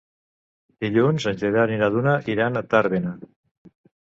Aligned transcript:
Dilluns 0.85 1.27
en 1.31 1.37
Gerard 1.43 1.75
i 1.75 1.79
na 1.83 1.91
Duna 1.97 2.15
iran 2.37 2.59
a 2.63 2.67
Tàrbena. 2.73 3.17